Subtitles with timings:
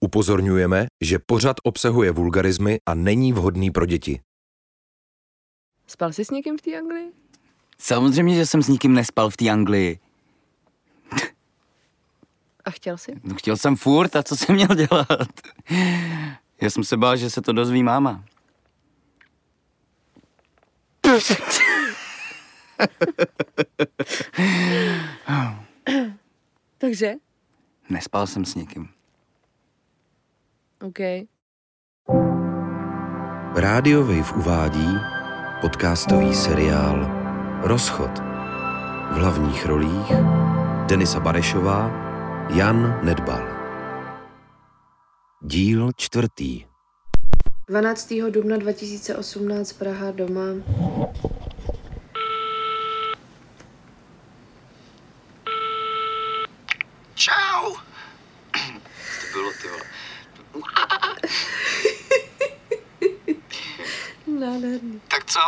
[0.00, 4.20] Upozorňujeme, že pořad obsahuje vulgarizmy a není vhodný pro děti.
[5.86, 7.12] Spal jsi s někým v té Anglii?
[7.78, 9.98] Samozřejmě, že jsem s nikým nespal v té Anglii.
[12.64, 13.12] A chtěl jsi?
[13.24, 15.08] No, chtěl jsem furt a co jsem měl dělat?
[16.60, 18.24] Já jsem se bál, že se to dozví máma.
[26.78, 27.14] Takže?
[27.90, 28.88] Nespal jsem s nikým.
[30.82, 30.98] OK.
[33.54, 34.88] Rádio Wave uvádí
[35.60, 37.06] podcastový seriál
[37.62, 38.10] Rozchod.
[39.10, 40.12] V hlavních rolích
[40.86, 41.90] Denisa Barešová,
[42.54, 43.48] Jan Nedbal.
[45.42, 46.64] Díl čtvrtý.
[47.68, 48.14] 12.
[48.30, 50.42] dubna 2018 Praha doma.
[57.14, 57.74] Čau!
[59.20, 59.84] to bylo, ty vole.
[64.38, 65.00] Nádherný.
[65.08, 65.40] Tak co?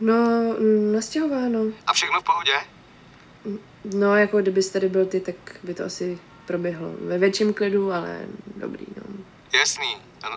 [0.00, 0.14] No,
[0.92, 1.60] nastěhováno.
[1.86, 2.52] A všechno v pohodě?
[3.84, 8.20] No, jako kdybys tady byl ty, tak by to asi proběhlo ve větším klidu, ale
[8.56, 9.24] dobrý, no.
[9.58, 9.96] Jasný.
[10.22, 10.36] Ano.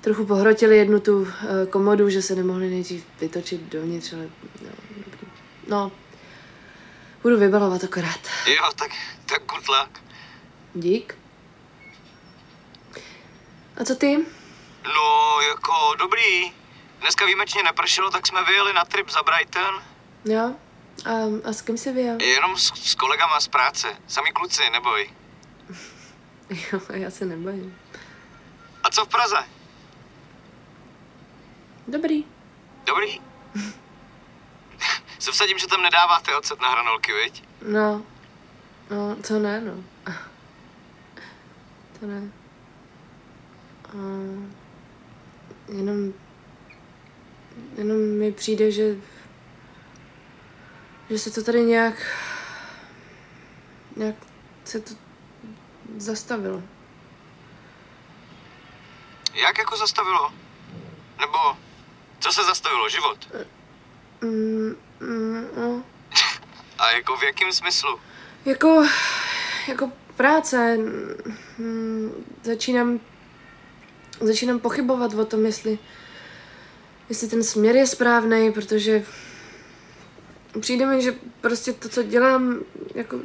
[0.00, 1.28] Trochu pohrotili jednu tu uh,
[1.70, 4.28] komodu, že se nemohli nejdřív vytočit dovnitř, ale
[4.62, 5.26] no, dobrý.
[5.68, 5.92] No,
[7.22, 8.20] budu vybalovat akorát.
[8.46, 8.90] Jo, tak,
[9.26, 10.02] tak good luck.
[10.74, 11.18] Dík.
[13.76, 14.18] A co ty?
[14.84, 16.52] No, jako dobrý.
[17.00, 19.82] Dneska výjimečně nepršelo, tak jsme vyjeli na trip za Brighton.
[20.24, 20.54] Jo?
[21.06, 21.10] A,
[21.48, 22.22] a s kým jsi vyjel?
[22.22, 23.96] Jenom s, s kolegama z práce.
[24.08, 25.10] Sami kluci, neboj.
[26.72, 27.78] Jo, já se nebojím.
[28.82, 29.36] A co v Praze?
[31.88, 32.24] Dobrý.
[32.86, 33.20] Dobrý?
[35.18, 37.44] se vsadím, že tam nedáváte ocet na hranolky, viď?
[37.68, 38.02] No,
[38.90, 39.72] no, to ne, no.
[42.00, 42.30] To ne.
[43.88, 43.92] A
[45.68, 46.12] jenom,
[47.76, 48.96] jenom mi přijde, že,
[51.10, 51.94] že se to tady nějak,
[53.96, 54.16] nějak
[54.64, 54.94] se to
[55.96, 56.62] zastavilo.
[59.34, 60.32] Jak jako zastavilo?
[61.20, 61.38] Nebo
[62.18, 62.88] co se zastavilo?
[62.88, 63.28] Život?
[64.20, 65.84] Mm, mm, no.
[66.78, 68.00] A jako v jakém smyslu?
[68.44, 68.86] Jako,
[69.68, 70.76] jako práce.
[71.58, 73.00] Mm, začínám,
[74.20, 75.78] začínám pochybovat o tom, jestli,
[77.08, 79.04] jestli ten směr je správný, protože
[80.60, 82.58] přijde mi, že prostě to, co dělám,
[82.94, 83.20] jako,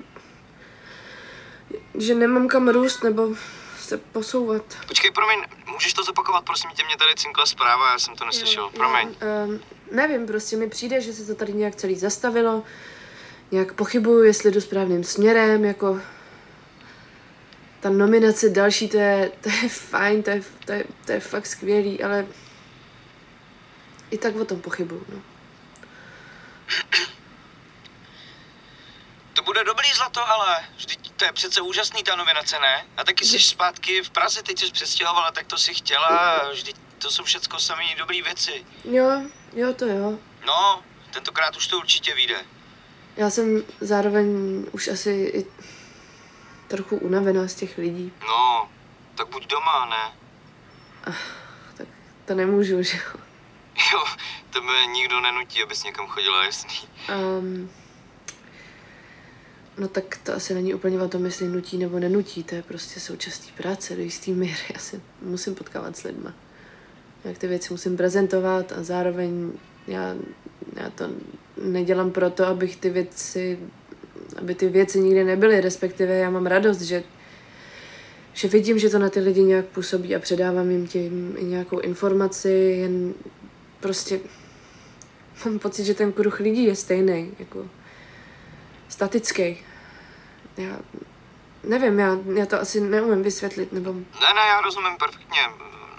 [1.97, 3.36] že nemám kam růst nebo
[3.80, 4.64] se posouvat.
[4.88, 5.40] Počkej, promiň,
[5.72, 9.08] můžeš to zopakovat, prosím tě, mě tady cinkla zpráva, já jsem to neslyšel, promiň.
[9.47, 9.59] Um,
[9.92, 12.64] nevím, prostě mi přijde, že se to tady nějak celý zastavilo.
[13.52, 16.02] Nějak pochybuju, jestli jdu správným směrem, jako
[17.88, 21.46] ta nominace další, to je, to je fajn, to je, to, je, to je fakt
[21.46, 22.25] skvělý, ale
[24.12, 25.22] i tak o tom pochybuju, no.
[29.34, 32.86] To bude dobrý zlato, ale vždyť to je přece úžasný ta nominace, ne?
[32.97, 37.12] A taky jsi zpátky v Praze, teď jsi přestěhovala, tak to si chtěla, vždyť to
[37.12, 38.66] jsou všecko samý dobrý věci.
[38.84, 39.22] Jo,
[39.53, 40.20] jo, to jo.
[40.46, 42.46] No, tentokrát už to určitě vyjde.
[43.18, 44.28] Já jsem zároveň
[44.72, 45.46] už asi i
[46.67, 48.11] trochu unavená z těch lidí.
[48.28, 48.69] No,
[49.16, 50.13] tak buď doma, ne?
[51.78, 51.88] Tak
[52.25, 53.22] to nemůžu, že jo.
[53.94, 54.03] Jo,
[54.50, 56.79] tebe nikdo nenutí, abys někam chodila, jasný.
[57.39, 57.69] Um,
[59.78, 62.99] no tak to asi není úplně o tom, jestli nutí nebo nenutí, to je prostě
[62.99, 64.57] součástí práce do jistý míry.
[64.73, 66.34] Já se musím potkávat s lidma.
[67.23, 69.51] Jak ty věci musím prezentovat a zároveň
[69.88, 70.16] já,
[70.73, 71.09] já to
[71.63, 73.59] nedělám proto, abych ty věci,
[74.38, 77.03] aby ty věci nikdy nebyly, respektive já mám radost, že
[78.34, 81.80] že vidím, že to na ty lidi nějak působí a předávám jim tím i nějakou
[81.80, 83.14] informaci, jen
[83.80, 84.20] prostě
[85.46, 87.70] mám pocit, že ten kruh lidí je stejný, jako
[88.90, 89.64] statický.
[90.58, 90.80] Já
[91.64, 95.40] nevím, já, já to asi neumím vysvětlit, nebo Ne, ne, já rozumím perfektně.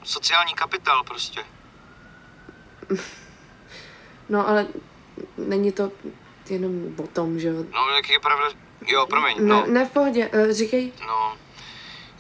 [0.03, 1.41] Sociální kapitál prostě.
[4.29, 4.67] no ale
[5.39, 5.93] není to
[6.51, 7.65] jenom o tom, že jo.
[7.75, 8.45] No, jak je pravda...
[8.87, 9.67] Jo, promiň, Ne, no.
[9.67, 10.93] ne v pohodě, eh, říkej.
[11.07, 11.37] No,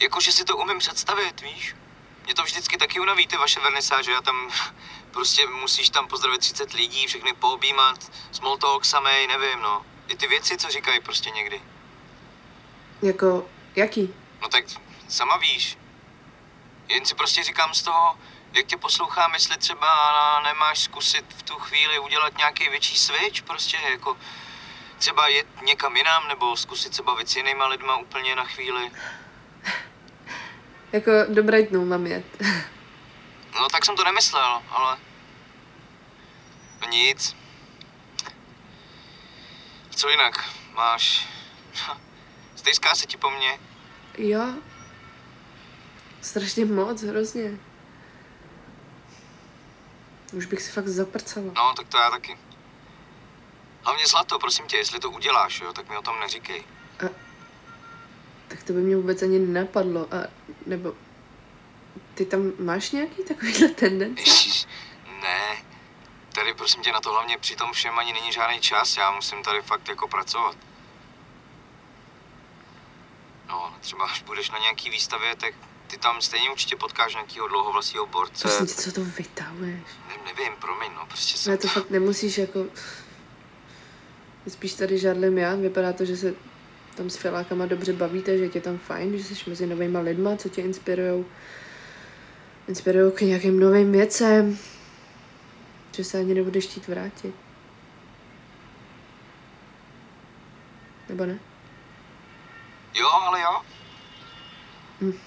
[0.00, 1.76] jakože si to umím představit, víš?
[2.24, 4.50] Mě to vždycky taky unaví, ty vaše vernisáže, a tam
[5.10, 9.82] prostě musíš tam pozdravit 30 lidí, všechny poobjímat, small talk samej, nevím, no.
[10.08, 11.60] I ty věci, co říkají prostě někdy.
[13.02, 13.46] Jako,
[13.76, 14.14] jaký?
[14.42, 14.64] No tak
[15.08, 15.78] sama víš.
[16.88, 18.18] Jen si prostě říkám z toho,
[18.52, 23.76] jak tě poslouchám, jestli třeba nemáš zkusit v tu chvíli udělat nějaký větší switch, prostě
[23.90, 24.16] jako
[24.98, 28.90] třeba jet někam jinam, nebo zkusit se bavit s jinýma lidma úplně na chvíli.
[30.92, 32.24] Jako do Brightonu mám jet.
[33.60, 34.98] No tak jsem to nemyslel, ale...
[36.90, 37.36] Nic.
[39.90, 40.50] Co jinak?
[40.74, 41.28] Máš...
[42.56, 43.58] Stejská se ti po mně?
[44.18, 44.54] jo.
[46.20, 47.58] Strašně moc, hrozně.
[50.32, 51.46] Už bych si fakt zaprcala.
[51.56, 52.38] No, tak to já taky.
[53.82, 56.64] Hlavně zlato, prosím tě, jestli to uděláš, jo, tak mi o tom neříkej.
[58.48, 60.14] Tak to by mě vůbec ani nenapadlo.
[60.14, 60.16] A
[60.66, 60.94] nebo
[62.14, 64.20] ty tam máš nějaký takovýhle tendence?
[64.20, 64.66] Ježiš,
[65.22, 65.64] ne.
[66.34, 69.42] Tady prosím tě na to hlavně při tom všem ani není žádný čas, já musím
[69.42, 70.56] tady fakt jako pracovat.
[73.48, 75.54] No, třeba až budeš na nějaký výstavě, tak
[75.88, 78.48] ty tam stejně určitě potkáš nějakého dlouhovlasího borce.
[78.48, 79.80] Prosím tě, co to vytahuješ?
[80.08, 81.58] Ne, nevím, promiň, no, prostě Ne, jsem...
[81.58, 82.66] to fakt nemusíš jako...
[84.48, 85.54] Spíš tady žádlím já.
[85.54, 86.34] Vypadá to, že se
[86.96, 90.48] tam s filákama dobře bavíte, že tě tam fajn, že jsi mezi novýma lidma, co
[90.48, 91.24] tě inspirujou.
[92.68, 94.58] Inspirujou k nějakým novým věcem.
[95.92, 97.34] Že se ani nebudeš chtít vrátit.
[101.08, 101.38] Nebo ne?
[102.94, 103.62] Jo, ale jo.
[105.00, 105.18] Hm.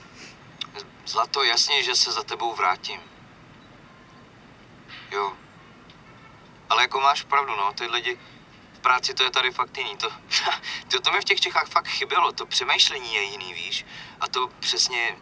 [1.11, 3.01] Zlato, jasně, že se za tebou vrátím.
[5.11, 5.33] Jo.
[6.69, 8.19] Ale jako máš pravdu, no, ty lidi
[8.73, 9.97] v práci to je tady fakt jiný.
[9.97, 10.09] To,
[10.87, 13.85] to, to mi v těch Čechách fakt chybělo, to přemýšlení je jiný, víš?
[14.19, 15.17] A to přesně,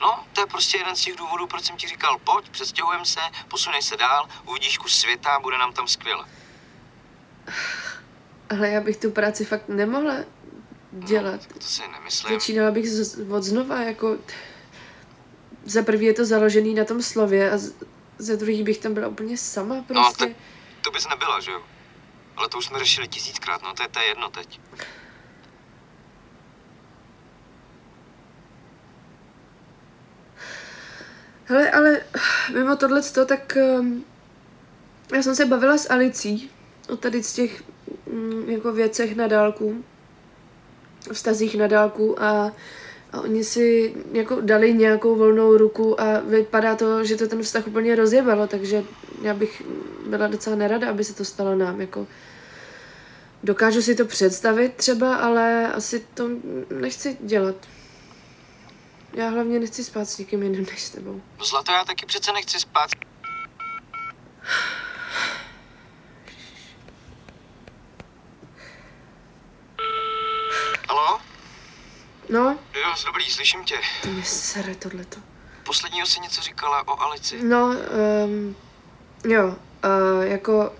[0.00, 3.20] no, to je prostě jeden z těch důvodů, proč jsem ti říkal, pojď, přestěhujeme se,
[3.48, 6.24] posunej se dál, uvidíš kus světa, bude nám tam skvěle.
[8.50, 10.14] Ale já bych tu práci fakt nemohla
[10.92, 11.40] dělat.
[11.54, 12.40] No, to si nemyslím.
[12.40, 14.16] Začínala bych z, od znova, jako...
[15.64, 17.58] Za prvý je to založený na tom slově a
[18.18, 20.24] za druhý bych tam byla úplně sama prostě.
[20.26, 20.36] tak-
[20.84, 21.62] To bys nebyla, že jo?
[22.36, 24.60] Ale to už jsme řešili tisíckrát, no, to je, to je jedno teď.
[31.44, 32.00] Hele, ale
[32.52, 34.04] mimo tohle tak um,
[35.14, 36.50] já jsem se bavila s Alicí
[36.88, 37.62] o tady z těch
[38.12, 39.84] mm, jako věcech na dálku,
[41.12, 42.52] vztazích na dálku a,
[43.12, 47.66] a oni si jako dali nějakou volnou ruku a vypadá to, že to ten vztah
[47.66, 48.84] úplně rozjebalo, takže
[49.22, 49.62] já bych
[50.06, 52.06] byla docela nerada, aby se to stalo nám, jako
[53.44, 56.28] dokážu si to představit třeba, ale asi to
[56.80, 57.56] nechci dělat.
[59.12, 61.20] Já hlavně nechci spát s někým jiným než s tebou.
[61.38, 62.90] No zlato, já taky přece nechci spát.
[70.88, 71.20] Halo?
[72.28, 73.74] No, Jo, dobrý, slyším tě.
[74.02, 75.20] to mě sere tohleto.
[75.64, 77.42] Posledního si něco říkala o Alici.
[77.42, 77.66] No,
[78.24, 78.56] um,
[79.24, 80.72] jo, uh, jako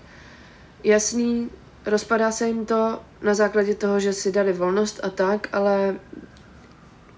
[0.83, 1.49] jasný,
[1.85, 5.99] rozpadá se jim to na základě toho, že si dali volnost a tak, ale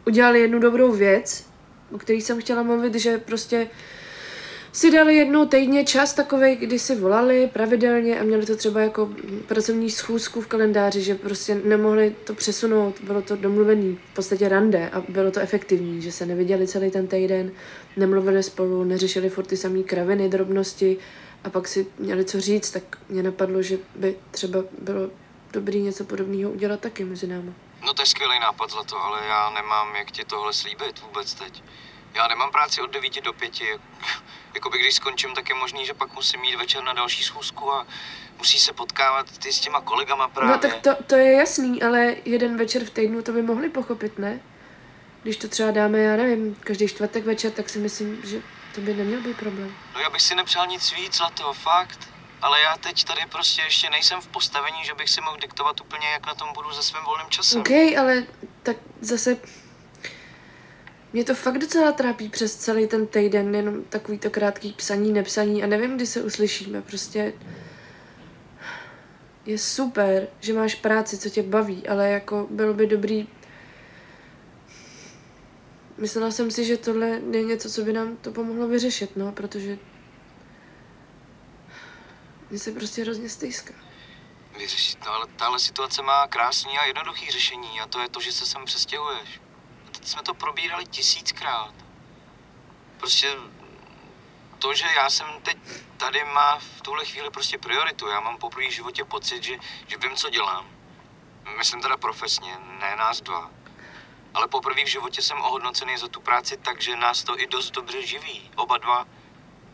[0.06, 1.48] udělali jednu dobrou věc,
[1.92, 3.68] o které jsem chtěla mluvit, že prostě
[4.72, 9.10] si dali jednou týdně čas takový, kdy si volali pravidelně a měli to třeba jako
[9.48, 14.90] pracovní schůzku v kalendáři, že prostě nemohli to přesunout, bylo to domluvený, v podstatě rande
[14.90, 17.52] a bylo to efektivní, že se neviděli celý ten týden,
[17.98, 20.98] nemluvili spolu, neřešili furt ty samé kraviny, drobnosti
[21.44, 25.10] a pak si měli co říct, tak mě napadlo, že by třeba bylo
[25.54, 27.54] dobrý něco podobného udělat taky mezi námi.
[27.86, 31.64] No to je skvělý nápad, Zlato, ale já nemám jak ti tohle slíbit vůbec teď.
[32.14, 33.52] Já nemám práci od 9 do 5.
[34.54, 37.88] Jakoby když skončím, tak je možný, že pak musím jít večer na další schůzku a
[38.38, 40.52] musí se potkávat ty s těma kolegama právě.
[40.52, 44.20] No tak to, to je jasný, ale jeden večer v týdnu to by mohli pochopit,
[44.20, 44.40] ne?
[45.24, 48.42] Když to třeba dáme, já nevím, každý čtvrtek večer, tak si myslím, že
[48.76, 49.76] to by neměl být problém.
[49.94, 52.10] No já bych si nepřál nic víc, Zlato, fakt.
[52.42, 56.08] Ale já teď tady prostě ještě nejsem v postavení, že bych si mohl diktovat úplně,
[56.08, 57.62] jak na tom budu se svým volným časem.
[57.62, 58.24] OK, ale
[58.64, 59.38] tak zase
[61.14, 65.64] mě to fakt docela trápí přes celý ten týden, jenom takový to krátký psaní, nepsaní
[65.64, 67.34] a nevím, kdy se uslyšíme, prostě
[69.46, 73.28] je super, že máš práci, co tě baví, ale jako bylo by dobrý
[76.02, 79.78] Myslela jsem si, že tohle je něco, co by nám to pomohlo vyřešit, no, protože
[82.50, 83.74] mě se prostě hrozně stejská.
[84.58, 88.32] Vyřešit, no ale tahle situace má krásný a jednoduchý řešení a to je to, že
[88.32, 89.42] se sem přestěhuješ.
[90.02, 91.74] Jsme to probírali tisíckrát.
[92.98, 93.36] Prostě
[94.60, 95.58] to, že já jsem teď
[95.98, 98.08] tady má v tuhle chvíli prostě prioritu.
[98.08, 99.56] Já mám poprvé v životě pocit, že,
[99.88, 100.66] že vím, co dělám.
[101.58, 103.52] Myslím teda profesně, ne nás dva.
[104.34, 107.72] Ale poprvé v životě jsem ohodnocený za tu práci tak, že nás to i dost
[107.72, 108.52] dobře živí.
[108.56, 109.06] Oba dva.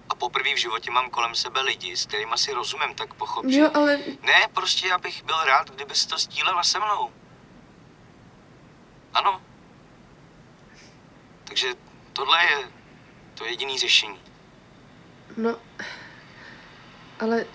[0.09, 3.45] A poprvé v životě mám kolem sebe lidi, s kterými si rozumím, tak pochop.
[3.47, 7.11] Jo, ale Ne, prostě já bych byl rád, kdyby to stílela se mnou.
[9.13, 9.41] Ano.
[11.47, 11.67] Takže
[12.13, 12.67] tohle je
[13.33, 14.19] to jediný řešení.
[15.37, 15.55] No,
[17.19, 17.45] ale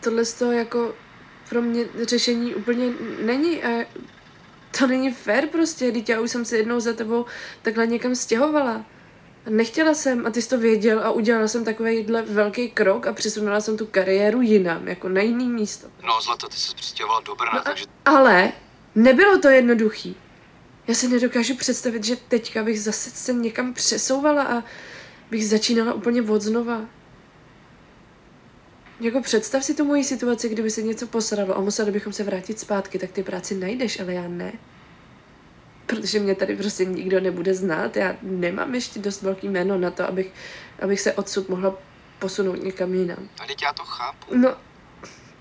[0.00, 0.94] tohle z toho jako
[1.48, 2.90] pro mě řešení úplně
[3.22, 3.86] není a
[4.78, 7.26] to není fér prostě, teď já už jsem se jednou za tebou
[7.62, 8.84] takhle někam stěhovala.
[9.48, 13.60] Nechtěla jsem a ty jsi to věděl a udělala jsem takovýhle velký krok a přesunula
[13.60, 15.88] jsem tu kariéru jinam, jako na jiný místo.
[16.02, 17.84] No, Zlato, ty se přistěhovala do Brna, No a, takže...
[18.04, 18.52] ale
[18.94, 20.16] nebylo to jednoduchý.
[20.88, 24.64] Já si nedokážu představit, že teďka bych zase se někam přesouvala a
[25.30, 26.80] bych začínala úplně od znova.
[29.00, 32.58] Jako představ si tu moji situaci, kdyby se něco posralo a museli bychom se vrátit
[32.58, 34.52] zpátky, tak ty práci najdeš, ale já ne.
[35.86, 40.08] Protože mě tady prostě nikdo nebude znát, já nemám ještě dost velký jméno na to,
[40.08, 40.32] abych,
[40.82, 41.78] abych se odsud mohla
[42.18, 43.28] posunout někam jinam.
[43.40, 44.36] A teď já to chápu.
[44.36, 44.56] No,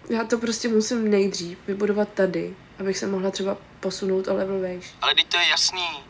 [0.09, 4.93] já to prostě musím nejdřív vybudovat tady, abych se mohla třeba posunout o level vejš.
[5.01, 6.03] Ale teď to je jasný.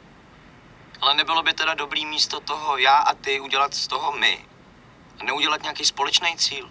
[1.01, 4.46] Ale nebylo by teda dobrý místo toho já a ty udělat z toho my.
[5.20, 6.70] A neudělat nějaký společný cíl.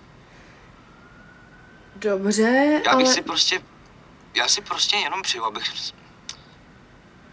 [1.97, 3.15] Dobře, Já bych ale...
[3.15, 3.61] si prostě,
[4.37, 5.73] já si prostě jenom přeju, abych,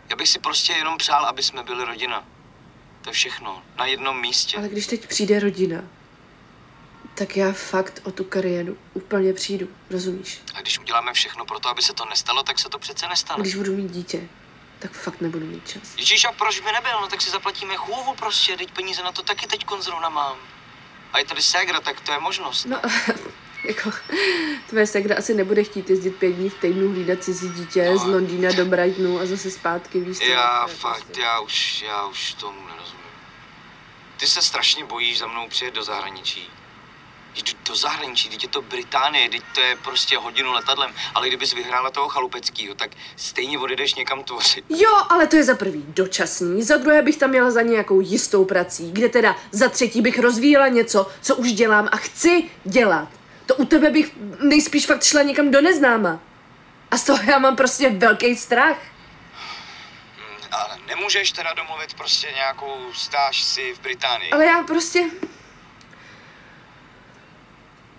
[0.10, 2.26] já bych si prostě jenom přál, aby jsme byli rodina.
[3.02, 4.58] To je všechno, na jednom místě.
[4.58, 5.84] Ale když teď přijde rodina,
[7.18, 10.42] tak já fakt o tu kariéru úplně přijdu, rozumíš?
[10.56, 13.10] A když uděláme všechno pro to, aby se to nestalo, tak se to přece A
[13.10, 13.42] nestane.
[13.42, 14.22] když budu mít dítě,
[14.80, 15.82] tak fakt nebudu mít čas.
[15.98, 17.02] Ježíš, a proč by nebyl?
[17.02, 20.38] No tak si zaplatíme chůvu prostě, teď peníze na to taky teď zrovna mám.
[21.14, 22.66] A je tady ségra, tak to je možnost.
[22.66, 22.82] No,
[23.64, 23.92] jako,
[24.70, 27.98] tvoje segra asi nebude chtít jezdit pět dní v týdnu hlídat cizí dítě No.
[27.98, 30.24] z Londýna do Brightonu a zase zpátky, víš co?
[30.24, 33.06] Já fakt, prostě- já už, já už tomu nerozumím.
[34.18, 36.50] Ty se strašně bojíš za mnou přijet do zahraničí.
[37.36, 41.54] Jdu do zahraničí, teď je to Británie, teď to je prostě hodinu letadlem, ale kdybys
[41.54, 44.66] vyhrála toho chalupeckýho, tak stejně odjedeš někam tvořit.
[44.70, 48.46] Jo, ale to je za prvý dočasný, za druhé bych tam měla za nějakou jistou
[48.46, 53.08] prací, kde teda za třetí bych rozvíjela něco, co už dělám a chci dělat.
[53.46, 56.20] To u tebe bych nejspíš fakt šla někam do neznáma.
[56.92, 58.78] A z toho já mám prostě velký strach.
[60.18, 64.32] Hmm, Ale nemůžeš teda domluvit prostě nějakou stáž si v Británii.
[64.32, 65.00] Ale já prostě...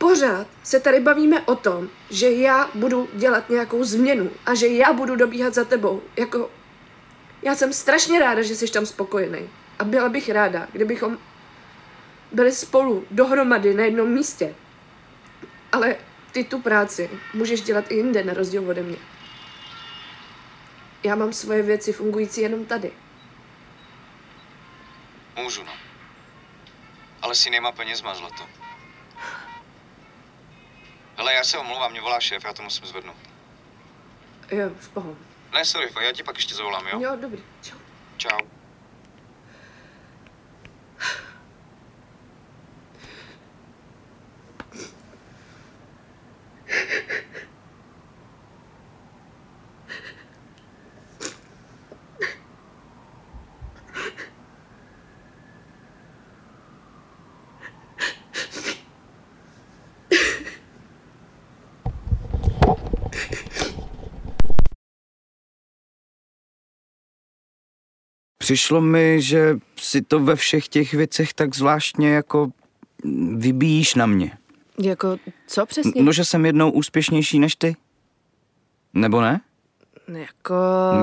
[0.07, 4.93] Pořád se tady bavíme o tom, že já budu dělat nějakou změnu a že já
[4.93, 6.03] budu dobíhat za tebou.
[6.17, 6.51] Jako...
[7.43, 9.51] Já jsem strašně ráda, že jsi tam spokojený.
[9.79, 11.19] A byla bych ráda, kdybychom
[12.33, 14.55] byli spolu dohromady na jednom místě.
[15.73, 15.97] Ale
[16.33, 18.99] ty tu práci můžeš dělat i jinde, na rozdíl ode mě.
[21.03, 22.93] Já mám svoje věci fungující jenom tady.
[25.37, 25.73] Můžu, no.
[27.23, 28.65] Ale si nemá penězma, zlato.
[31.16, 33.16] Hele, já se omlouvám, mě volá šéf, já to musím zvednout.
[34.50, 35.20] Jo, v pohodě.
[35.54, 37.00] Ne, sorry, já ti pak ještě zavolám, jo?
[37.00, 37.42] Jo, dobrý.
[37.62, 37.76] Čau.
[38.16, 38.38] Čau.
[68.47, 72.49] Přišlo mi, že si to ve všech těch věcech tak zvláštně jako
[73.37, 74.38] vybíjíš na mě.
[74.83, 76.03] Jako, co přesně?
[76.03, 77.76] No, že jsem jednou úspěšnější než ty?
[78.95, 79.41] Nebo ne?
[80.09, 80.55] No jako...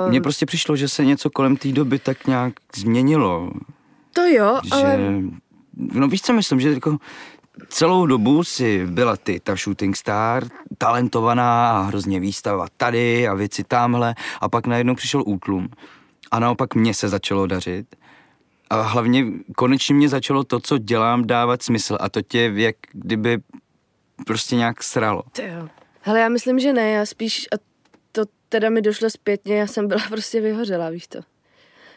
[0.09, 3.51] Mně prostě přišlo, že se něco kolem té doby tak nějak změnilo.
[4.13, 4.71] To jo, Že...
[4.71, 4.99] ale...
[5.77, 6.97] No víš, co myslím, že jako
[7.67, 10.43] celou dobu si byla ty ta shooting star,
[10.77, 15.69] talentovaná a hrozně výstava tady a věci tamhle a pak najednou přišel útlum.
[16.33, 17.95] A naopak mně se začalo dařit.
[18.69, 19.25] A hlavně
[19.55, 23.37] konečně mě začalo to, co dělám, dávat smysl a to tě jak kdyby
[24.25, 25.23] prostě nějak sralo.
[26.01, 27.55] Hele, já myslím, že ne, já spíš, a
[28.11, 31.19] to teda mi došlo zpětně, já jsem byla prostě vyhořela, víš to.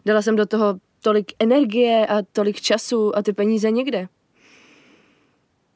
[0.07, 4.09] Dala jsem do toho tolik energie a tolik času a ty peníze někde.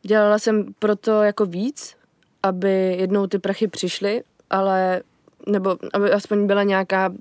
[0.02, 1.96] Dělala jsem proto jako víc,
[2.42, 5.02] aby jednou ty prachy přišly, ale,
[5.46, 7.12] nebo aby aspoň byla nějaká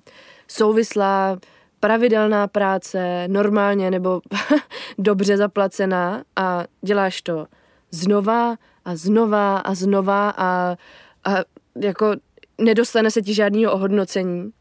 [0.47, 1.39] souvislá,
[1.79, 4.21] pravidelná práce, normálně nebo
[4.97, 7.47] dobře zaplacená a děláš to
[7.91, 10.77] znova a znova a znova a,
[11.23, 11.35] a
[11.81, 12.15] jako
[12.57, 14.51] nedostane se ti žádného ohodnocení,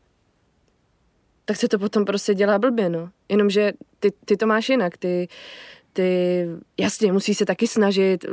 [1.44, 3.10] tak se to potom prostě dělá blbě, no.
[3.28, 5.28] Jenomže ty, ty to máš jinak, ty,
[5.92, 6.46] ty,
[6.80, 8.24] jasně, musí se taky snažit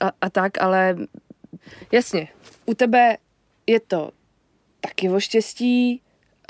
[0.00, 0.96] a, a tak, ale
[1.92, 2.28] jasně,
[2.66, 3.16] u tebe
[3.66, 4.10] je to
[4.80, 6.00] taky o štěstí,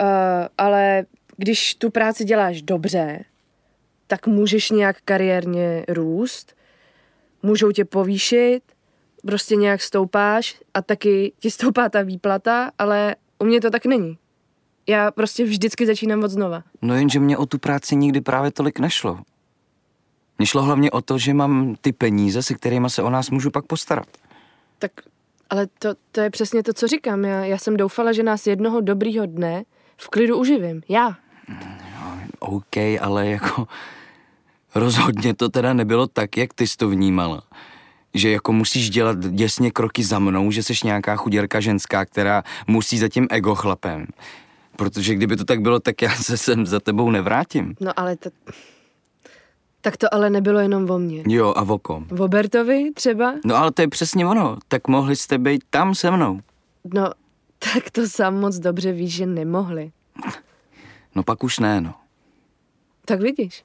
[0.00, 0.06] uh,
[0.58, 1.04] ale
[1.36, 3.24] když tu práci děláš dobře,
[4.06, 6.56] tak můžeš nějak kariérně růst,
[7.42, 8.60] můžou tě povýšit,
[9.26, 14.18] prostě nějak stoupáš a taky ti stoupá ta výplata, ale u mě to tak není.
[14.86, 16.62] Já prostě vždycky začínám od znova.
[16.82, 19.18] No jenže mě o tu práci nikdy právě tolik nešlo.
[20.38, 23.50] Mně šlo hlavně o to, že mám ty peníze, se kterými se o nás můžu
[23.50, 24.06] pak postarat.
[24.78, 24.92] Tak,
[25.50, 27.24] ale to, to je přesně to, co říkám.
[27.24, 29.64] Já, já jsem doufala, že nás jednoho dobrýho dne
[29.96, 30.82] v klidu uživím.
[30.88, 31.16] Já.
[32.38, 33.66] OK, ale jako
[34.74, 37.42] rozhodně to teda nebylo tak, jak ty jsi to vnímala.
[38.14, 42.98] Že jako musíš dělat děsně kroky za mnou, že jsi nějaká chuděrka ženská, která musí
[42.98, 44.06] za tím ego chlapem.
[44.76, 47.74] Protože kdyby to tak bylo, tak já se sem za tebou nevrátím.
[47.80, 48.30] No ale to...
[49.80, 51.22] Tak to ale nebylo jenom o mně.
[51.28, 52.06] Jo, a o kom?
[52.18, 53.34] O Bertovi třeba?
[53.44, 54.56] No ale to je přesně ono.
[54.68, 56.40] Tak mohli jste být tam se mnou.
[56.94, 57.10] No,
[57.58, 59.92] tak to sám moc dobře víš, že nemohli.
[61.14, 61.94] No pak už ne, no.
[63.04, 63.64] Tak vidíš.